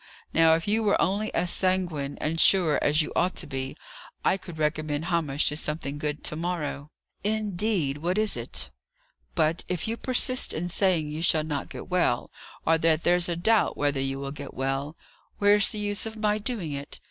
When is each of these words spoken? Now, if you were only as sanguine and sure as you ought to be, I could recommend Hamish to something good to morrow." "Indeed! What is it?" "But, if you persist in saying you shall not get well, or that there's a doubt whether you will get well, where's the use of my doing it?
Now, 0.33 0.55
if 0.55 0.67
you 0.67 0.81
were 0.81 0.99
only 0.99 1.31
as 1.35 1.51
sanguine 1.51 2.17
and 2.19 2.39
sure 2.39 2.79
as 2.83 3.03
you 3.03 3.13
ought 3.15 3.35
to 3.35 3.45
be, 3.45 3.77
I 4.25 4.35
could 4.35 4.57
recommend 4.57 5.05
Hamish 5.05 5.47
to 5.49 5.55
something 5.57 5.99
good 5.99 6.23
to 6.23 6.35
morrow." 6.35 6.89
"Indeed! 7.23 7.99
What 7.99 8.17
is 8.17 8.35
it?" 8.35 8.71
"But, 9.35 9.63
if 9.67 9.87
you 9.87 9.97
persist 9.97 10.55
in 10.55 10.69
saying 10.69 11.09
you 11.11 11.21
shall 11.21 11.43
not 11.43 11.69
get 11.69 11.87
well, 11.87 12.31
or 12.65 12.79
that 12.79 13.03
there's 13.03 13.29
a 13.29 13.35
doubt 13.35 13.77
whether 13.77 14.01
you 14.01 14.17
will 14.17 14.31
get 14.31 14.55
well, 14.55 14.97
where's 15.37 15.69
the 15.69 15.77
use 15.77 16.07
of 16.07 16.17
my 16.17 16.39
doing 16.39 16.71
it? 16.71 16.99